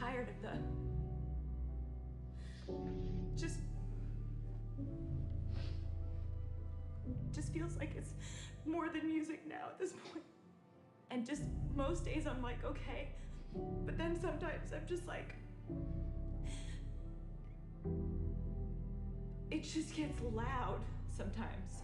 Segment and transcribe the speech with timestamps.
[0.00, 0.58] tired of the.
[3.36, 3.58] Just.
[7.32, 8.14] Just feels like it's
[8.64, 10.24] more than music now at this point.
[11.10, 11.42] And just
[11.76, 13.08] most days I'm like, okay.
[13.84, 15.34] But then sometimes I'm just like.
[19.50, 20.80] It just gets loud
[21.16, 21.83] sometimes.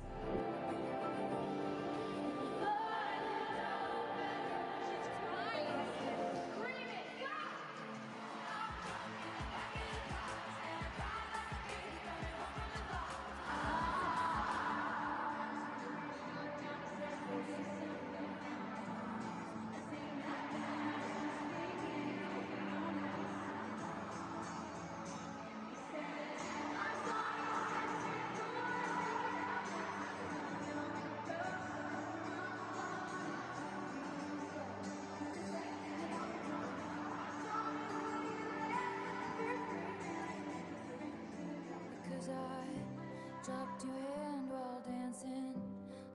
[43.50, 45.54] Your hand while dancing,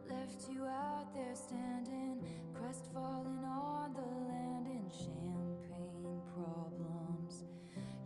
[0.10, 7.44] left you out there standing, crestfallen on the land in champagne problems.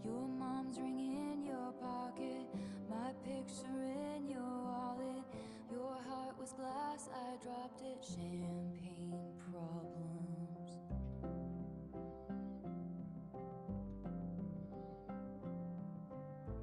[0.04, 2.48] Your mom's ring in your pocket,
[2.90, 3.84] my picture
[4.16, 5.24] in your wallet.
[5.72, 9.14] Your heart was glass, I dropped it, champagne
[9.52, 10.80] problems.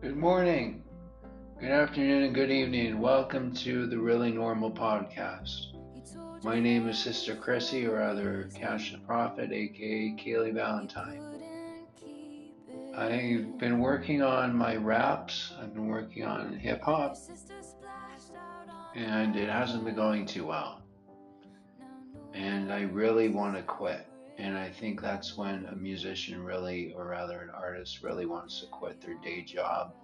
[0.03, 0.83] Good morning,
[1.59, 5.69] good afternoon, and good evening, welcome to the Really Normal Podcast.
[6.45, 11.23] My name is Sister Chrissy, or rather Cash the Prophet, aka Kaylee Valentine.
[12.95, 17.17] I've been working on my raps, I've been working on hip hop,
[18.95, 20.83] and it hasn't been going too well.
[22.34, 24.07] And I really want to quit.
[24.37, 28.67] And I think that's when a musician really, or rather an artist, really wants to
[28.67, 29.95] quit their day job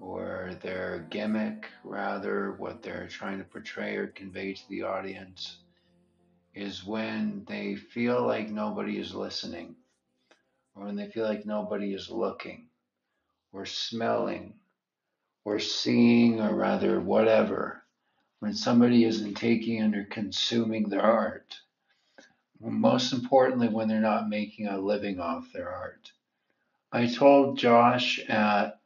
[0.00, 5.58] or their gimmick, rather, what they're trying to portray or convey to the audience,
[6.54, 9.76] is when they feel like nobody is listening,
[10.74, 12.66] or when they feel like nobody is looking,
[13.52, 14.54] or smelling,
[15.44, 17.82] or seeing, or rather, whatever.
[18.40, 21.56] When somebody isn't taking in or consuming their art.
[22.58, 26.10] Most importantly, when they're not making a living off their art.
[26.90, 28.79] I told Josh at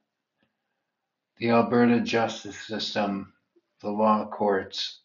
[1.39, 3.33] the Alberta justice system,
[3.81, 5.01] the law courts,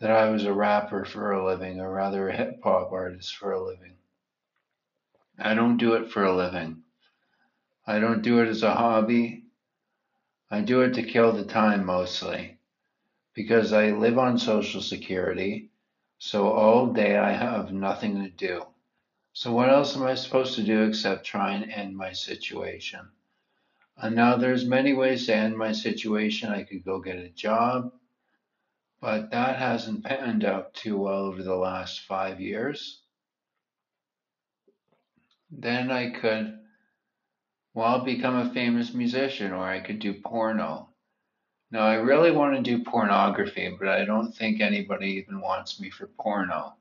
[0.00, 3.52] that I was a rapper for a living, or rather a hip hop artist for
[3.52, 3.96] a living.
[5.38, 6.82] I don't do it for a living.
[7.86, 9.44] I don't do it as a hobby.
[10.50, 12.58] I do it to kill the time mostly
[13.34, 15.70] because I live on Social Security,
[16.18, 18.66] so all day I have nothing to do.
[19.32, 23.08] So, what else am I supposed to do except try and end my situation?
[24.02, 26.48] And now there's many ways to end my situation.
[26.48, 27.92] I could go get a job,
[29.00, 33.00] but that hasn't panned out too well over the last five years.
[35.52, 36.58] Then I could,
[37.74, 40.88] well, become a famous musician, or I could do porno.
[41.70, 45.90] Now, I really want to do pornography, but I don't think anybody even wants me
[45.90, 46.74] for porno.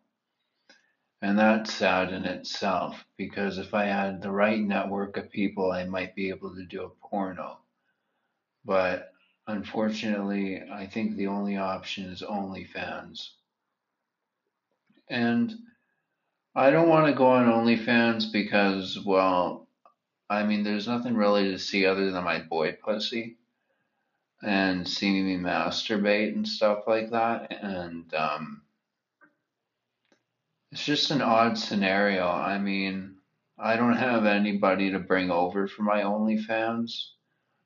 [1.22, 5.86] And that's sad in itself, because if I had the right network of people, I
[5.86, 7.60] might be able to do a porno.
[8.66, 9.14] But
[9.46, 13.30] unfortunately, I think the only option is OnlyFans.
[15.10, 15.54] And
[16.56, 19.68] I don't want to go on OnlyFans because, well,
[20.30, 23.38] I mean, there's nothing really to see other than my boy pussy
[24.42, 27.54] and seeing me masturbate and stuff like that.
[27.62, 28.62] And um,
[30.72, 32.28] it's just an odd scenario.
[32.28, 33.16] I mean,
[33.58, 37.10] I don't have anybody to bring over for my OnlyFans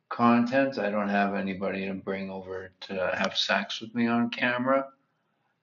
[0.10, 0.80] content.
[0.80, 4.88] I don't have anybody to bring over to have sex with me on camera.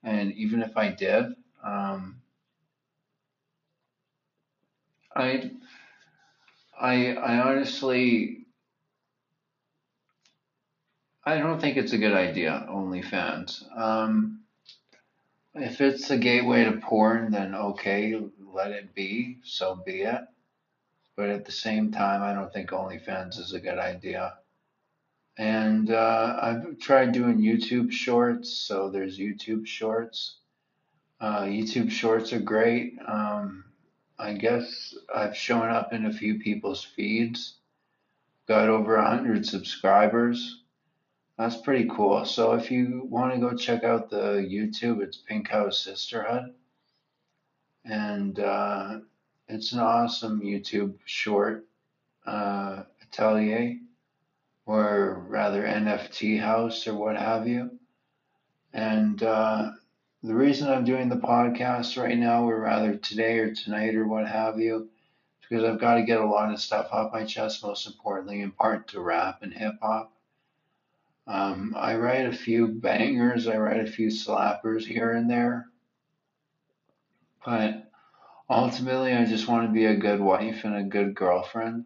[0.03, 1.33] And even if I did,
[1.63, 2.21] um,
[5.15, 5.51] I,
[6.79, 8.45] I, I honestly,
[11.25, 12.65] I don't think it's a good idea.
[12.69, 13.63] OnlyFans.
[13.77, 14.42] Um,
[15.55, 18.19] if it's a gateway to porn, then okay,
[18.53, 19.39] let it be.
[19.43, 20.21] So be it.
[21.15, 24.33] But at the same time, I don't think OnlyFans is a good idea.
[25.37, 30.37] And uh, I've tried doing YouTube shorts, so there's YouTube shorts.
[31.19, 32.97] Uh, YouTube shorts are great.
[33.07, 33.65] Um,
[34.17, 37.55] I guess I've shown up in a few people's feeds.
[38.47, 40.62] Got over 100 subscribers.
[41.37, 42.25] That's pretty cool.
[42.25, 46.55] So if you want to go check out the YouTube, it's Pink House Sisterhood.
[47.85, 49.01] And uh,
[49.49, 51.67] It's an awesome YouTube short
[52.25, 53.79] uh, atelier,
[54.65, 57.79] or rather NFT house, or what have you.
[58.73, 59.71] And uh,
[60.23, 64.27] the reason I'm doing the podcast right now, or rather today or tonight or what
[64.27, 67.63] have you, is because I've got to get a lot of stuff off my chest,
[67.63, 70.12] most importantly, in part to rap and hip hop.
[71.25, 75.67] Um, I write a few bangers, I write a few slappers here and there,
[77.45, 77.89] but
[78.49, 81.85] ultimately, I just want to be a good wife and a good girlfriend.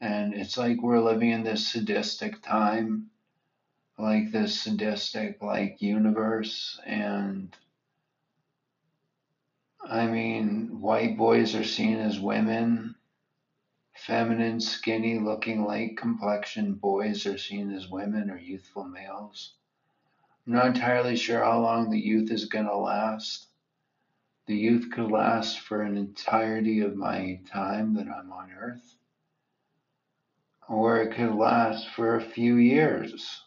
[0.00, 3.10] And it's like we're living in this sadistic time,
[3.98, 6.80] like this sadistic, like universe.
[6.86, 7.54] And
[9.84, 12.89] I mean, white boys are seen as women
[13.94, 19.54] Feminine, skinny looking, light complexioned boys are seen as women or youthful males.
[20.46, 23.48] I'm not entirely sure how long the youth is going to last.
[24.46, 28.96] The youth could last for an entirety of my time that I'm on earth,
[30.68, 33.42] or it could last for a few years.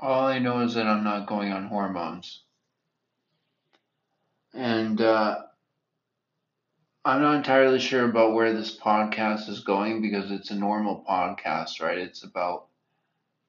[0.00, 2.44] All I know is that I'm not going on hormones.
[4.52, 5.42] And uh,
[7.08, 11.80] I'm not entirely sure about where this podcast is going because it's a normal podcast,
[11.80, 11.96] right?
[11.96, 12.66] It's about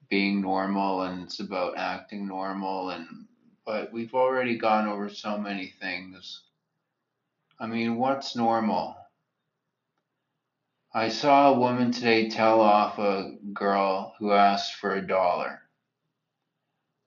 [0.08, 3.26] being normal and it's about acting normal and
[3.66, 6.40] but we've already gone over so many things.
[7.58, 8.96] I mean, what's normal?
[10.94, 15.60] I saw a woman today tell off a girl who asked for a dollar.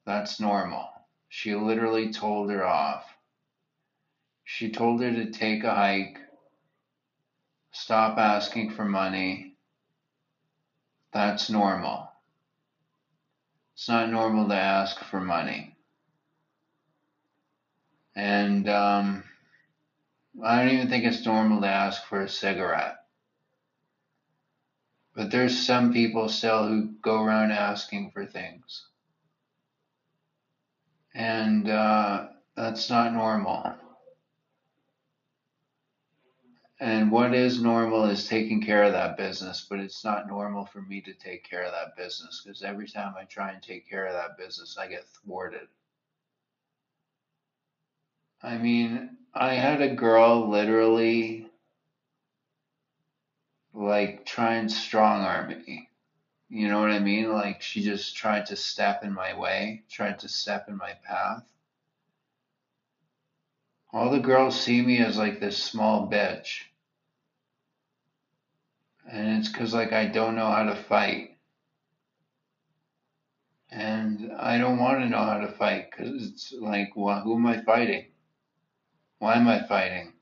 [0.06, 0.88] That's normal.
[1.30, 3.12] She literally told her off.
[4.44, 6.20] She told her to take a hike
[7.74, 9.56] Stop asking for money.
[11.12, 12.08] That's normal.
[13.74, 15.76] It's not normal to ask for money.
[18.16, 19.24] And um,
[20.44, 22.98] I don't even think it's normal to ask for a cigarette.
[25.16, 28.86] But there's some people still who go around asking for things.
[31.16, 33.74] And uh, that's not normal.
[36.84, 40.82] And what is normal is taking care of that business, but it's not normal for
[40.82, 44.06] me to take care of that business because every time I try and take care
[44.06, 45.70] of that business, I get thwarted.
[48.42, 51.48] I mean, I had a girl literally
[53.74, 55.88] like try and strong arm me.
[56.50, 57.32] You know what I mean?
[57.32, 61.46] Like she just tried to step in my way, tried to step in my path.
[63.94, 66.64] All the girls see me as like this small bitch
[69.10, 71.38] and it's because like I don't know how to fight.
[73.72, 77.46] And I don't want to know how to fight because it's like, well, who am
[77.48, 78.06] I fighting?
[79.18, 80.14] Why am I fighting?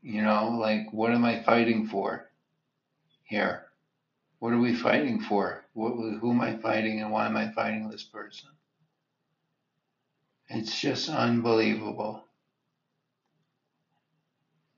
[0.00, 2.30] You know, like, what am I fighting for
[3.24, 3.66] here?
[4.38, 5.64] What are we fighting for?
[5.74, 8.48] What, who am I fighting and why am I fighting this person?
[10.48, 12.24] It's just unbelievable.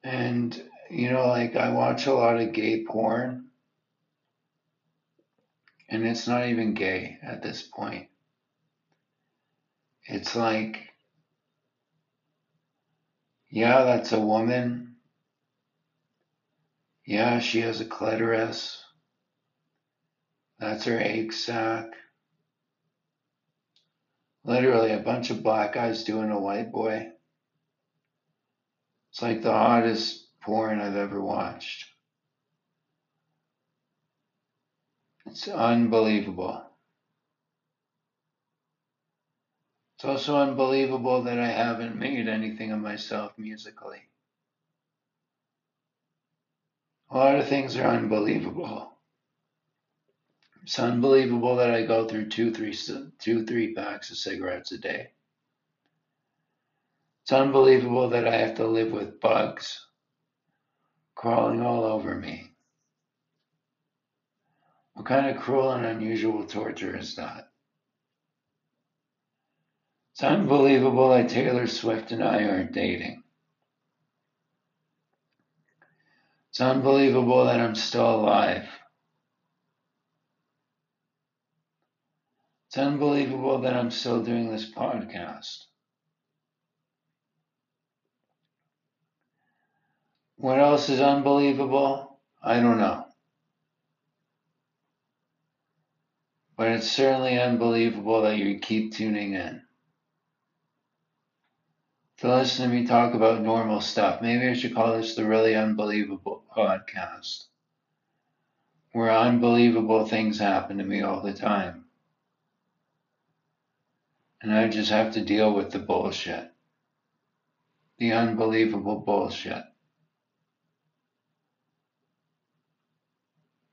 [0.03, 0.61] And
[0.91, 3.47] you know, like I watch a lot of gay porn,
[5.89, 8.09] and it's not even gay at this point.
[10.05, 10.89] It's like,
[13.49, 14.97] yeah, that's a woman.
[17.07, 18.85] Yeah, she has a clitoris.
[20.59, 21.87] That's her egg sac.
[24.45, 27.09] Literally a bunch of black guys doing a white boy.
[29.11, 31.87] It's like the hottest porn I've ever watched.
[35.27, 36.65] It's unbelievable.
[39.97, 44.03] It's also unbelievable that I haven't made anything of myself musically.
[47.11, 48.93] A lot of things are unbelievable.
[50.63, 52.75] It's unbelievable that I go through two, three,
[53.19, 55.11] two, three packs of cigarettes a day.
[57.23, 59.87] It's unbelievable that I have to live with bugs
[61.21, 62.51] crawling all over me.
[64.95, 67.51] What kind of cruel and unusual torture is that?
[70.13, 73.23] It's unbelievable that Taylor Swift and I aren't dating.
[76.49, 78.67] It's unbelievable that I'm still alive.
[82.69, 85.67] It's unbelievable that I'm still doing this podcast.
[90.41, 92.19] What else is unbelievable?
[92.43, 93.05] I don't know.
[96.57, 99.63] But it's certainly unbelievable that you keep tuning in.
[102.19, 104.21] to listen to me talk about normal stuff.
[104.21, 107.47] Maybe I should call this the really unbelievable podcast,
[108.93, 111.87] where unbelievable things happen to me all the time.
[114.43, 116.51] And I just have to deal with the bullshit.
[117.99, 119.70] The unbelievable bullshit.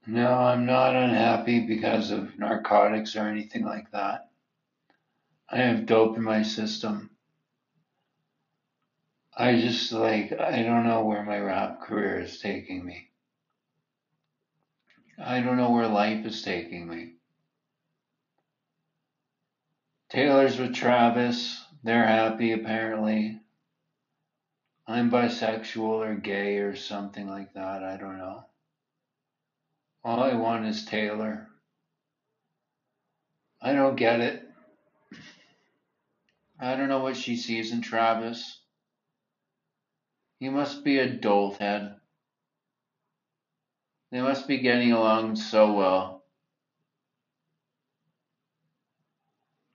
[0.09, 4.29] No, I'm not unhappy because of narcotics or anything like that.
[5.49, 7.09] I have dope in my system.
[9.37, 13.09] I just like, I don't know where my rap career is taking me.
[15.19, 17.15] I don't know where life is taking me.
[20.09, 21.65] Taylor's with Travis.
[21.83, 23.41] They're happy apparently.
[24.87, 27.83] I'm bisexual or gay or something like that.
[27.83, 28.45] I don't know.
[30.07, 31.49] All I want is Taylor.
[33.61, 34.41] I don't get it.
[36.57, 38.61] I don't know what she sees in Travis.
[40.39, 41.97] He must be a dolt head.
[44.09, 46.23] They must be getting along so well.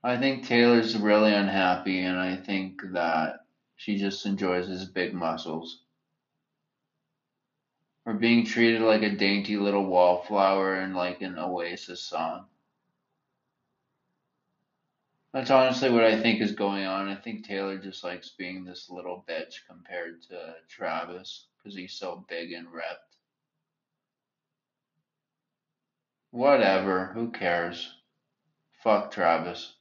[0.03, 3.41] I think Taylor's really unhappy, and I think that
[3.77, 5.82] she just enjoys his big muscles.
[8.05, 12.47] Or being treated like a dainty little wallflower in like an Oasis song.
[15.33, 17.09] That's honestly what I think is going on.
[17.09, 22.25] I think Taylor just likes being this little bitch compared to Travis because he's so
[22.29, 23.17] big and ripped.
[26.33, 27.95] Whatever, who cares?
[28.83, 29.75] Fuck Travis.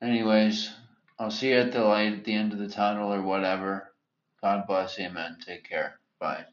[0.00, 0.72] Anyways,
[1.18, 3.94] I'll see you at the light at the end of the tunnel or whatever.
[4.40, 5.38] God bless, amen.
[5.46, 6.00] Take care.
[6.22, 6.46] Bye.